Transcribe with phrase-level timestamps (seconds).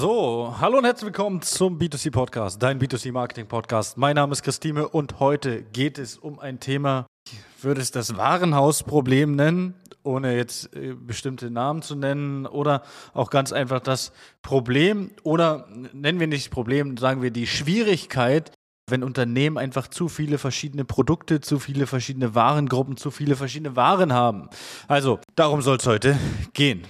[0.00, 3.98] So, hallo und herzlich willkommen zum B2C Podcast, dein B2C Marketing Podcast.
[3.98, 8.16] Mein Name ist Christine und heute geht es um ein Thema, ich würde es das
[8.16, 12.82] Warenhausproblem nennen, ohne jetzt äh, bestimmte Namen zu nennen oder
[13.12, 18.52] auch ganz einfach das Problem oder nennen wir nicht Problem, sagen wir die Schwierigkeit,
[18.88, 24.14] wenn Unternehmen einfach zu viele verschiedene Produkte, zu viele verschiedene Warengruppen, zu viele verschiedene Waren
[24.14, 24.48] haben.
[24.88, 26.18] Also, darum soll es heute
[26.54, 26.86] gehen.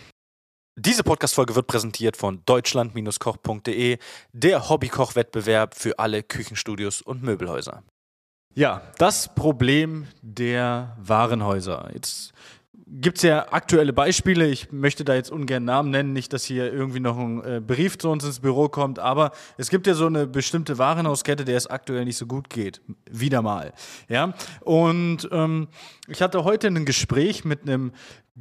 [0.77, 3.99] Diese Podcast-Folge wird präsentiert von deutschland-koch.de,
[4.33, 7.83] der Hobbykoch-Wettbewerb für alle Küchenstudios und Möbelhäuser.
[8.55, 11.91] Ja, das Problem der Warenhäuser.
[11.93, 12.33] Jetzt
[12.87, 14.49] gibt es ja aktuelle Beispiele.
[14.49, 17.99] Ich möchte da jetzt ungern Namen nennen, nicht, dass hier irgendwie noch ein äh, Brief
[17.99, 21.69] zu uns ins Büro kommt, aber es gibt ja so eine bestimmte Warenhauskette, der es
[21.69, 22.81] aktuell nicht so gut geht.
[23.09, 23.73] Wieder mal.
[24.09, 24.35] Ja.
[24.61, 25.69] Und ähm,
[26.09, 27.93] ich hatte heute ein Gespräch mit einem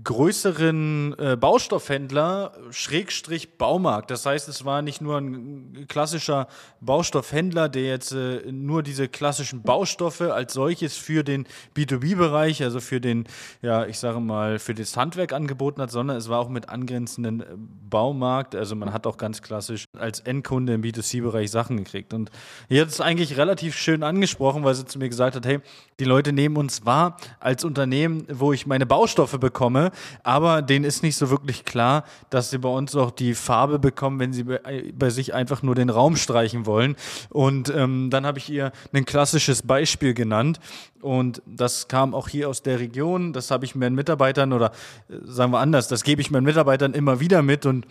[0.03, 4.11] größeren äh, Baustoffhändler, Schrägstrich Baumarkt.
[4.11, 6.47] Das heißt, es war nicht nur ein klassischer
[6.81, 13.01] Baustoffhändler, der jetzt äh, nur diese klassischen Baustoffe als solches für den B2B-Bereich, also für
[13.01, 13.25] den,
[13.61, 17.41] ja, ich sage mal, für das Handwerk angeboten hat, sondern es war auch mit angrenzenden
[17.41, 17.45] äh,
[17.89, 18.55] Baumarkt.
[18.55, 22.13] Also man hat auch ganz klassisch als Endkunde im B2C-Bereich Sachen gekriegt.
[22.13, 22.31] Und
[22.67, 25.59] hier hat es eigentlich relativ schön angesprochen, weil sie zu mir gesagt hat, hey,
[25.99, 29.88] die Leute nehmen uns wahr als Unternehmen, wo ich meine Baustoffe bekomme,
[30.23, 34.19] aber denen ist nicht so wirklich klar, dass sie bei uns auch die Farbe bekommen,
[34.19, 36.95] wenn sie bei, sich einfach nur den Raum streichen wollen.
[37.29, 40.59] Und ähm, dann habe ich ihr ein klassisches Beispiel genannt.
[41.01, 43.33] Und das kam auch hier aus der Region.
[43.33, 44.71] Das habe ich meinen Mitarbeitern oder
[45.09, 47.65] äh, sagen wir anders, das gebe ich meinen Mitarbeitern immer wieder mit.
[47.65, 47.85] Und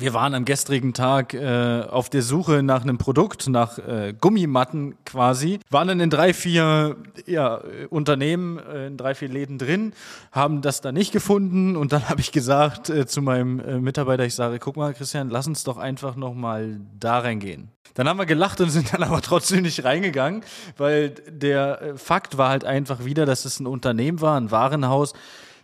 [0.00, 4.96] wir waren am gestrigen Tag äh, auf der Suche nach einem Produkt, nach äh, Gummimatten
[5.04, 6.96] quasi, waren dann in drei, vier
[7.26, 9.92] ja, Unternehmen, äh, in drei, vier Läden drin,
[10.32, 14.24] haben das da nicht gefunden und dann habe ich gesagt äh, zu meinem äh, Mitarbeiter,
[14.24, 17.70] ich sage, guck mal Christian, lass uns doch einfach nochmal da reingehen.
[17.94, 20.42] Dann haben wir gelacht und sind dann aber trotzdem nicht reingegangen,
[20.76, 25.14] weil der äh, Fakt war halt einfach wieder, dass es ein Unternehmen war, ein Warenhaus,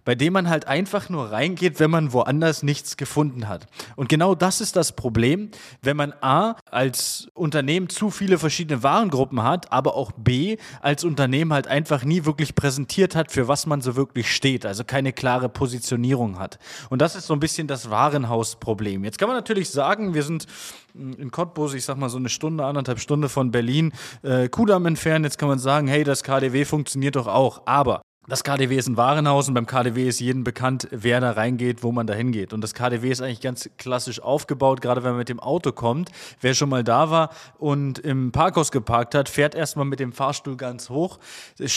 [0.04, 3.66] bei dem man halt einfach nur reingeht, wenn man woanders nichts gefunden hat.
[3.96, 5.50] Und genau das ist das Problem,
[5.82, 11.52] wenn man A als Unternehmen zu viele verschiedene Warengruppen hat, aber auch B als Unternehmen
[11.52, 15.48] halt einfach nie wirklich präsentiert hat, für was man so wirklich steht, also keine klare
[15.48, 16.58] Positionierung hat.
[16.90, 19.04] Und das ist so ein bisschen das Warenhausproblem.
[19.04, 20.46] Jetzt kann man natürlich sagen, wir sind
[20.94, 25.24] in Cottbus, ich sag mal so eine Stunde, anderthalb Stunde von Berlin, äh, Kudamm entfernt.
[25.24, 27.62] Jetzt kann man sagen, hey, das KDW funktioniert doch auch.
[27.66, 31.82] Aber das KDW ist ein Warenhaus und beim KDW ist jedem bekannt, wer da reingeht,
[31.82, 32.54] wo man da hingeht.
[32.54, 36.10] Und das KDW ist eigentlich ganz klassisch aufgebaut, gerade wenn man mit dem Auto kommt.
[36.40, 40.56] Wer schon mal da war und im Parkhaus geparkt hat, fährt erstmal mit dem Fahrstuhl
[40.56, 41.18] ganz hoch,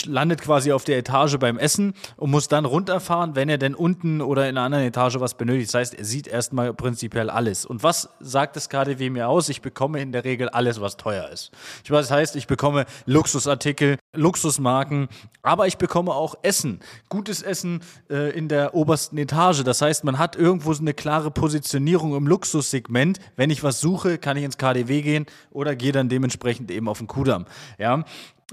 [0.06, 4.22] landet quasi auf der Etage beim Essen und muss dann runterfahren, wenn er denn unten
[4.22, 5.68] oder in einer anderen Etage was benötigt.
[5.68, 7.66] Das heißt, er sieht erstmal prinzipiell alles.
[7.66, 9.50] Und was sagt das KDW mir aus?
[9.50, 11.50] Ich bekomme in der Regel alles, was teuer ist.
[11.84, 15.08] Ich weiß, das heißt, ich bekomme Luxusartikel, Luxusmarken,
[15.42, 19.64] aber ich bekomme auch Essen, gutes Essen äh, in der obersten Etage.
[19.64, 23.18] Das heißt, man hat irgendwo so eine klare Positionierung im Luxussegment.
[23.36, 26.98] Wenn ich was suche, kann ich ins KDW gehen oder gehe dann dementsprechend eben auf
[26.98, 27.46] den Kudamm.
[27.78, 28.04] Ja,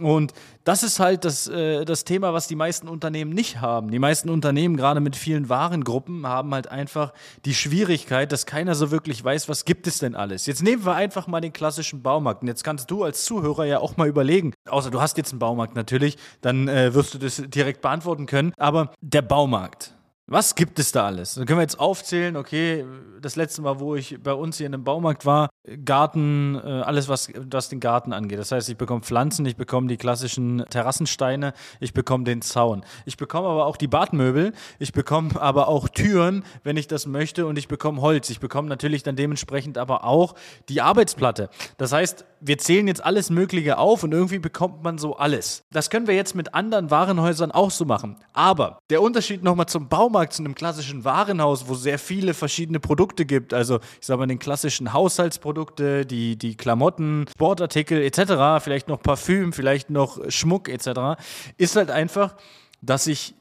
[0.01, 0.33] und
[0.65, 3.91] das ist halt das, äh, das Thema, was die meisten Unternehmen nicht haben.
[3.91, 7.13] Die meisten Unternehmen, gerade mit vielen Warengruppen, haben halt einfach
[7.45, 10.47] die Schwierigkeit, dass keiner so wirklich weiß, was gibt es denn alles.
[10.47, 12.41] Jetzt nehmen wir einfach mal den klassischen Baumarkt.
[12.41, 15.39] Und jetzt kannst du als Zuhörer ja auch mal überlegen, außer du hast jetzt einen
[15.39, 18.51] Baumarkt natürlich, dann äh, wirst du das direkt beantworten können.
[18.57, 19.94] Aber der Baumarkt,
[20.27, 21.35] was gibt es da alles?
[21.35, 22.83] Dann können wir jetzt aufzählen, okay,
[23.21, 25.49] das letzte Mal, wo ich bei uns hier in einem Baumarkt war,
[25.83, 28.39] Garten, äh, alles, was, was den Garten angeht.
[28.39, 32.83] Das heißt, ich bekomme Pflanzen, ich bekomme die klassischen Terrassensteine, ich bekomme den Zaun.
[33.05, 37.45] Ich bekomme aber auch die Badmöbel, ich bekomme aber auch Türen, wenn ich das möchte,
[37.45, 38.29] und ich bekomme Holz.
[38.31, 40.33] Ich bekomme natürlich dann dementsprechend aber auch
[40.69, 41.49] die Arbeitsplatte.
[41.77, 45.63] Das heißt, wir zählen jetzt alles Mögliche auf und irgendwie bekommt man so alles.
[45.71, 48.17] Das können wir jetzt mit anderen Warenhäusern auch so machen.
[48.33, 53.25] Aber der Unterschied nochmal zum Baumarkt, zu einem klassischen Warenhaus, wo sehr viele verschiedene Produkte
[53.25, 59.01] gibt, also ich sage mal den klassischen Haushaltsprodukte, die, die Klamotten, Sportartikel etc., vielleicht noch
[59.01, 61.19] Parfüm, vielleicht noch Schmuck etc.,
[61.57, 62.35] ist halt einfach,
[62.81, 63.33] dass ich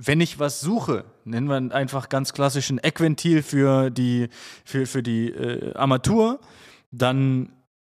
[0.00, 4.28] wenn ich was suche, nennen wir einfach ganz klassischen Eckventil für die,
[4.64, 6.38] für, für die äh, Armatur,
[6.92, 7.50] dann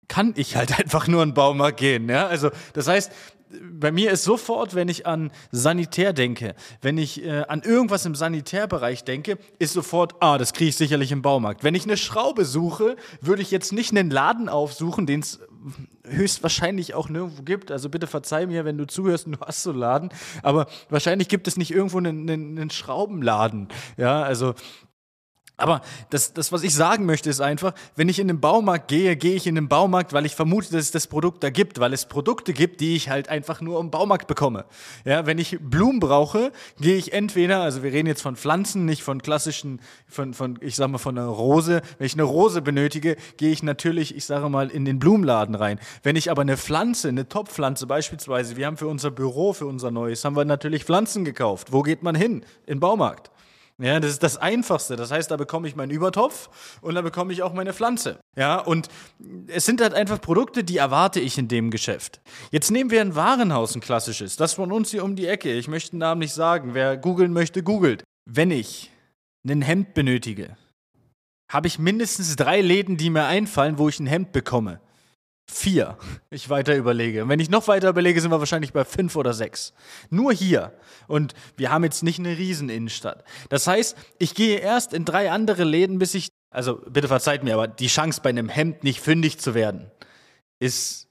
[0.08, 2.08] kann ich halt einfach nur in den Baumarkt gehen.
[2.08, 2.26] Ja?
[2.26, 3.12] Also das heißt,
[3.60, 8.14] bei mir ist sofort, wenn ich an Sanitär denke, wenn ich äh, an irgendwas im
[8.14, 11.64] Sanitärbereich denke, ist sofort, ah, das kriege ich sicherlich im Baumarkt.
[11.64, 15.40] Wenn ich eine Schraube suche, würde ich jetzt nicht einen Laden aufsuchen, den es
[16.06, 17.70] höchstwahrscheinlich auch nirgendwo gibt.
[17.70, 20.10] Also bitte verzeih mir, wenn du zuhörst und du hast so Laden.
[20.42, 23.68] Aber wahrscheinlich gibt es nicht irgendwo einen, einen, einen Schraubenladen.
[23.96, 24.54] Ja, also
[25.56, 29.14] Aber das, das, was ich sagen möchte, ist einfach, wenn ich in den Baumarkt gehe,
[29.14, 31.92] gehe ich in den Baumarkt, weil ich vermute, dass es das Produkt da gibt, weil
[31.92, 34.64] es Produkte gibt, die ich halt einfach nur im Baumarkt bekomme.
[35.04, 39.04] Ja, wenn ich Blumen brauche, gehe ich entweder, also wir reden jetzt von Pflanzen, nicht
[39.04, 41.82] von klassischen, von, von ich sag mal von einer Rose.
[41.98, 45.78] Wenn ich eine Rose benötige, gehe ich natürlich, ich sage mal, in den Blumenladen rein.
[46.02, 49.92] Wenn ich aber eine Pflanze, eine Topfpflanze beispielsweise, wir haben für unser Büro, für unser
[49.92, 51.70] neues, haben wir natürlich Pflanzen gekauft.
[51.70, 52.44] Wo geht man hin?
[52.66, 53.30] In den Baumarkt.
[53.82, 54.94] Ja, das ist das Einfachste.
[54.94, 58.20] Das heißt, da bekomme ich meinen Übertopf und da bekomme ich auch meine Pflanze.
[58.36, 58.88] Ja, und
[59.48, 62.20] es sind halt einfach Produkte, die erwarte ich in dem Geschäft.
[62.52, 64.36] Jetzt nehmen wir ein Warenhaus, ein klassisches.
[64.36, 65.52] Das von uns hier um die Ecke.
[65.52, 66.74] Ich möchte den Namen nicht sagen.
[66.74, 68.04] Wer googeln möchte, googelt.
[68.26, 68.92] Wenn ich
[69.46, 70.56] ein Hemd benötige,
[71.50, 74.80] habe ich mindestens drei Läden, die mir einfallen, wo ich ein Hemd bekomme
[75.50, 75.98] vier
[76.30, 77.22] ich weiter überlege.
[77.22, 79.72] Und wenn ich noch weiter überlege, sind wir wahrscheinlich bei fünf oder sechs.
[80.10, 80.72] Nur hier.
[81.06, 83.24] Und wir haben jetzt nicht eine Rieseninnenstadt.
[83.50, 87.54] Das heißt, ich gehe erst in drei andere Läden, bis ich, also bitte verzeiht mir,
[87.54, 89.90] aber die Chance bei einem Hemd nicht fündig zu werden,
[90.58, 91.08] ist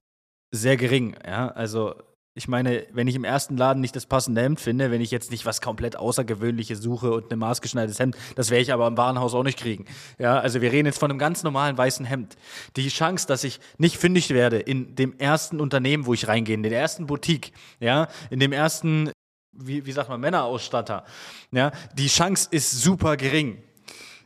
[0.52, 1.16] sehr gering.
[1.26, 1.96] Ja, also
[2.36, 5.30] ich meine, wenn ich im ersten Laden nicht das passende Hemd finde, wenn ich jetzt
[5.30, 9.36] nicht was komplett Außergewöhnliches suche und ein maßgeschneidertes Hemd, das werde ich aber im Warenhaus
[9.36, 9.86] auch nicht kriegen.
[10.18, 12.36] Ja, also wir reden jetzt von einem ganz normalen weißen Hemd.
[12.76, 16.64] Die Chance, dass ich nicht fündig werde in dem ersten Unternehmen, wo ich reingehe, in
[16.64, 19.12] der ersten Boutique, ja, in dem ersten,
[19.52, 21.06] wie, wie sagt man, Männerausstatter,
[21.52, 23.62] ja, die Chance ist super gering.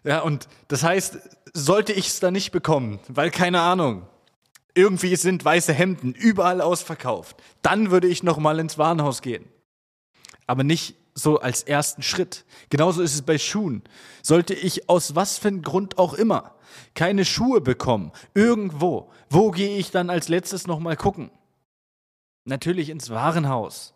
[0.05, 1.19] Ja, und das heißt,
[1.51, 4.07] sollte ich es da nicht bekommen, weil keine Ahnung,
[4.77, 7.35] irgendwie sind weiße Hemden überall ausverkauft.
[7.61, 9.45] Dann würde ich noch mal ins Warenhaus gehen.
[10.45, 12.45] Aber nicht so als ersten Schritt.
[12.69, 13.83] Genauso ist es bei Schuhen.
[14.21, 16.53] Sollte ich aus was für einem Grund auch immer
[16.93, 21.31] keine Schuhe bekommen, irgendwo, wo gehe ich dann als letztes noch mal gucken?
[22.45, 23.93] Natürlich ins Warenhaus.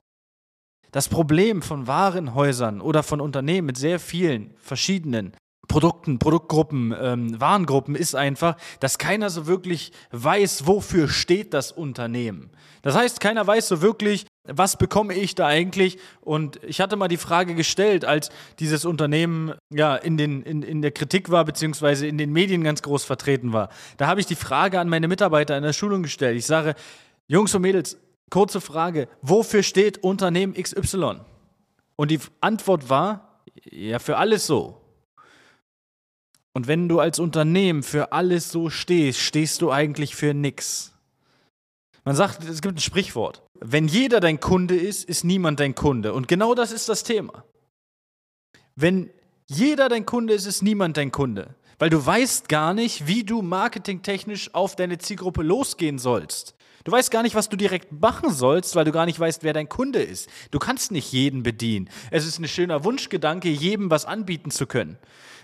[0.91, 5.33] Das Problem von Warenhäusern oder von Unternehmen mit sehr vielen verschiedenen
[5.71, 12.49] Produkten, Produktgruppen, ähm, Warengruppen ist einfach, dass keiner so wirklich weiß, wofür steht das Unternehmen.
[12.81, 15.97] Das heißt, keiner weiß so wirklich, was bekomme ich da eigentlich?
[16.19, 20.81] Und ich hatte mal die Frage gestellt, als dieses Unternehmen ja in, den, in, in
[20.81, 23.69] der Kritik war, beziehungsweise in den Medien ganz groß vertreten war.
[23.95, 26.37] Da habe ich die Frage an meine Mitarbeiter in der Schulung gestellt.
[26.37, 26.75] Ich sage,
[27.27, 27.97] Jungs und Mädels,
[28.29, 31.21] kurze Frage, wofür steht Unternehmen XY?
[31.95, 34.80] Und die Antwort war, ja, für alles so.
[36.53, 40.93] Und wenn du als Unternehmen für alles so stehst, stehst du eigentlich für nix.
[42.03, 43.43] Man sagt, es gibt ein Sprichwort.
[43.59, 46.13] Wenn jeder dein Kunde ist, ist niemand dein Kunde.
[46.13, 47.45] Und genau das ist das Thema.
[48.75, 49.11] Wenn
[49.47, 51.55] jeder dein Kunde ist, ist niemand dein Kunde.
[51.77, 56.55] Weil du weißt gar nicht, wie du marketingtechnisch auf deine Zielgruppe losgehen sollst.
[56.83, 59.53] Du weißt gar nicht, was du direkt machen sollst, weil du gar nicht weißt, wer
[59.53, 60.27] dein Kunde ist.
[60.49, 61.89] Du kannst nicht jeden bedienen.
[62.09, 64.97] Es ist ein schöner Wunschgedanke, jedem was anbieten zu können.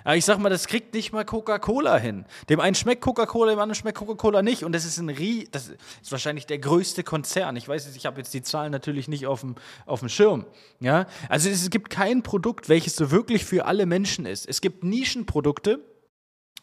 [0.07, 2.24] Aber ich sag mal, das kriegt nicht mal Coca-Cola hin.
[2.48, 4.63] Dem einen schmeckt Coca-Cola, dem anderen schmeckt Coca-Cola nicht.
[4.63, 5.68] Und das ist ein Rie das
[6.01, 7.57] ist wahrscheinlich der größte Konzern.
[7.57, 9.56] Ich weiß jetzt, ich habe jetzt die Zahlen natürlich nicht auf dem,
[9.86, 10.45] auf dem Schirm.
[10.80, 11.07] Ja?
[11.27, 14.48] Also es gibt kein Produkt, welches so wirklich für alle Menschen ist.
[14.48, 15.83] Es gibt Nischenprodukte.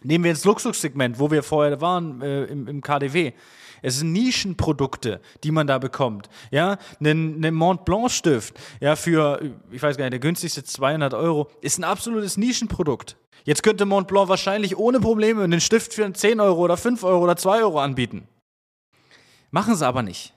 [0.02, 3.34] Nehmen wir jetzt Luxussegment, wo wir vorher waren äh, im, im KDW.
[3.84, 6.30] Es sind Nischenprodukte, die man da bekommt.
[6.50, 11.12] Ja, ein, ein Mont Blanc Stift, ja, für, ich weiß gar nicht, der günstigste 200
[11.12, 13.18] Euro, ist ein absolutes Nischenprodukt.
[13.44, 17.24] Jetzt könnte Mont Blanc wahrscheinlich ohne Probleme einen Stift für 10 Euro oder 5 Euro
[17.24, 18.26] oder 2 Euro anbieten.
[19.50, 20.32] Machen sie aber nicht.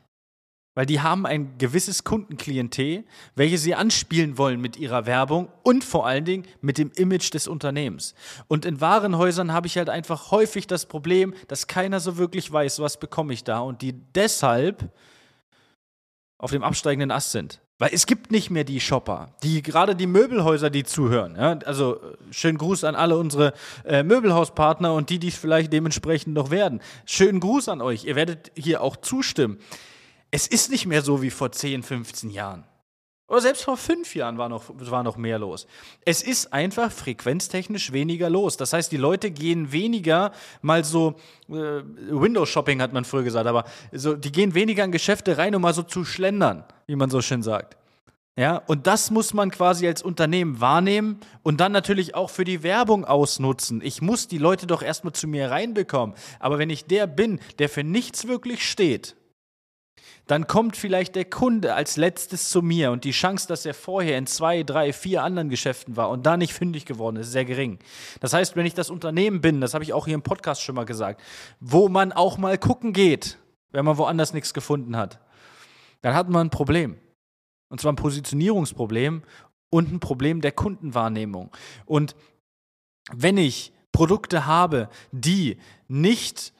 [0.77, 3.03] Weil die haben ein gewisses Kundenklientel,
[3.33, 7.47] welche sie anspielen wollen mit ihrer Werbung und vor allen Dingen mit dem Image des
[7.47, 8.13] Unternehmens.
[8.47, 12.79] Und in Warenhäusern habe ich halt einfach häufig das Problem, dass keiner so wirklich weiß,
[12.79, 14.91] was bekomme ich da und die deshalb
[16.37, 17.59] auf dem absteigenden Ast sind.
[17.79, 21.35] Weil es gibt nicht mehr die Shopper, die gerade die Möbelhäuser, die zuhören.
[21.37, 21.57] Ja?
[21.65, 23.53] Also schönen Gruß an alle unsere
[23.83, 26.81] äh, Möbelhauspartner und die, die es vielleicht dementsprechend noch werden.
[27.07, 28.05] Schönen Gruß an euch.
[28.05, 29.57] Ihr werdet hier auch zustimmen.
[30.31, 32.65] Es ist nicht mehr so wie vor 10, 15 Jahren.
[33.29, 35.67] Oder selbst vor fünf Jahren war noch, war noch mehr los.
[36.05, 38.55] Es ist einfach frequenztechnisch weniger los.
[38.55, 40.31] Das heißt, die Leute gehen weniger
[40.61, 41.15] mal so,
[41.49, 45.61] äh, Windows-Shopping hat man früher gesagt, aber so, die gehen weniger in Geschäfte rein, um
[45.61, 47.75] mal so zu schlendern, wie man so schön sagt.
[48.37, 52.63] Ja, und das muss man quasi als Unternehmen wahrnehmen und dann natürlich auch für die
[52.63, 53.81] Werbung ausnutzen.
[53.83, 56.15] Ich muss die Leute doch erstmal zu mir reinbekommen.
[56.39, 59.15] Aber wenn ich der bin, der für nichts wirklich steht,
[60.27, 64.17] dann kommt vielleicht der Kunde als letztes zu mir und die Chance, dass er vorher
[64.17, 67.45] in zwei, drei, vier anderen Geschäften war und da nicht fündig geworden ist, ist sehr
[67.45, 67.79] gering.
[68.19, 70.75] Das heißt, wenn ich das Unternehmen bin, das habe ich auch hier im Podcast schon
[70.75, 71.21] mal gesagt,
[71.59, 73.37] wo man auch mal gucken geht,
[73.71, 75.19] wenn man woanders nichts gefunden hat,
[76.01, 76.97] dann hat man ein Problem.
[77.69, 79.23] Und zwar ein Positionierungsproblem
[79.69, 81.51] und ein Problem der Kundenwahrnehmung.
[81.85, 82.15] Und
[83.11, 86.53] wenn ich Produkte habe, die nicht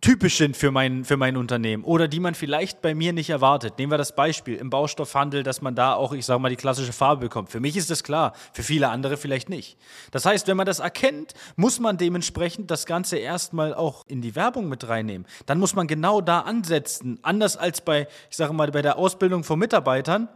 [0.00, 3.78] typisch sind für mein, für mein Unternehmen oder die man vielleicht bei mir nicht erwartet.
[3.78, 6.92] Nehmen wir das Beispiel im Baustoffhandel, dass man da auch, ich sage mal, die klassische
[6.92, 7.50] Farbe bekommt.
[7.50, 9.78] Für mich ist das klar, für viele andere vielleicht nicht.
[10.10, 14.36] Das heißt, wenn man das erkennt, muss man dementsprechend das Ganze erstmal auch in die
[14.36, 15.26] Werbung mit reinnehmen.
[15.46, 17.18] Dann muss man genau da ansetzen.
[17.22, 20.28] Anders als bei, ich sage mal, bei der Ausbildung von Mitarbeitern,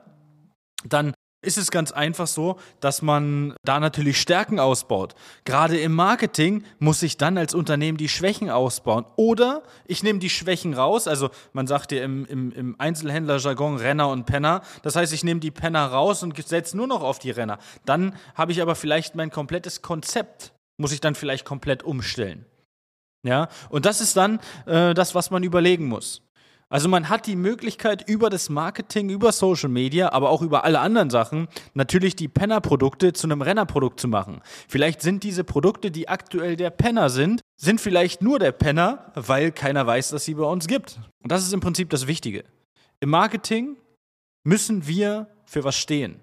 [0.84, 5.14] dann ist es ganz einfach so, dass man da natürlich Stärken ausbaut.
[5.44, 9.04] Gerade im Marketing muss ich dann als Unternehmen die Schwächen ausbauen.
[9.16, 11.08] Oder ich nehme die Schwächen raus.
[11.08, 14.62] Also man sagt ja im, im, im Einzelhändlerjargon Renner und Penner.
[14.82, 17.58] Das heißt, ich nehme die Penner raus und setze nur noch auf die Renner.
[17.84, 22.46] Dann habe ich aber vielleicht mein komplettes Konzept, muss ich dann vielleicht komplett umstellen.
[23.24, 26.22] Ja, und das ist dann äh, das, was man überlegen muss.
[26.72, 30.80] Also man hat die Möglichkeit über das Marketing, über Social Media, aber auch über alle
[30.80, 34.40] anderen Sachen, natürlich die Penner-Produkte zu einem Renner-Produkt zu machen.
[34.68, 39.52] Vielleicht sind diese Produkte, die aktuell der Penner sind, sind vielleicht nur der Penner, weil
[39.52, 40.98] keiner weiß, dass sie bei uns gibt.
[41.22, 42.42] Und das ist im Prinzip das Wichtige.
[43.00, 43.76] Im Marketing
[44.42, 46.20] müssen wir für was stehen.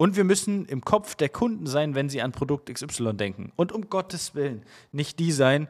[0.00, 3.52] Und wir müssen im Kopf der Kunden sein, wenn sie an Produkt XY denken.
[3.56, 5.68] Und um Gottes Willen nicht die sein,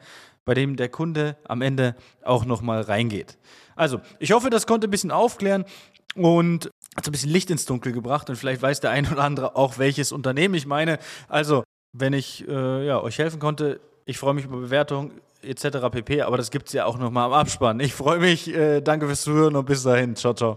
[0.49, 3.37] bei dem der Kunde am Ende auch nochmal reingeht.
[3.77, 5.67] Also, ich hoffe, das konnte ein bisschen aufklären
[6.15, 9.23] und hat so ein bisschen Licht ins Dunkel gebracht und vielleicht weiß der ein oder
[9.23, 11.01] andere auch, welches Unternehmen ich meine.
[11.29, 15.91] Also, wenn ich äh, ja, euch helfen konnte, ich freue mich über Bewertungen etc.
[15.93, 16.23] pp.
[16.23, 17.79] Aber das gibt es ja auch nochmal am Abspann.
[17.81, 20.17] Ich freue mich, äh, danke fürs Zuhören und bis dahin.
[20.17, 20.57] Ciao, ciao.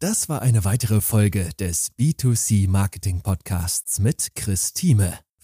[0.00, 5.18] Das war eine weitere Folge des B2C Marketing Podcasts mit Chris Thieme.